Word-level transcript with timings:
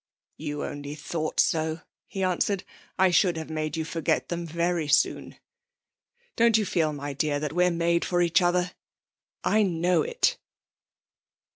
'You 0.37 0.63
only 0.63 0.95
thought 0.95 1.39
so,' 1.39 1.81
he 2.07 2.23
answered. 2.23 2.63
'I 2.97 3.11
should 3.11 3.37
have 3.37 3.51
made 3.51 3.77
you 3.77 3.85
forget 3.85 4.29
them 4.29 4.47
very 4.47 4.87
soon! 4.87 5.37
Don't 6.35 6.57
you 6.57 6.65
feel, 6.65 6.91
my 6.91 7.13
dear, 7.13 7.39
that 7.39 7.53
we're 7.53 7.69
made 7.69 8.03
for 8.03 8.19
each 8.19 8.41
other? 8.41 8.71
I 9.43 9.61
know 9.61 10.01
it.' 10.01 10.39